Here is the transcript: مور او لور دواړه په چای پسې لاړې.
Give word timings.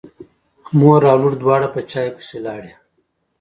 مور 0.79 1.01
او 1.11 1.17
لور 1.21 1.33
دواړه 1.41 1.67
په 1.73 1.81
چای 1.91 2.07
پسې 2.15 2.37
لاړې. 2.45 2.73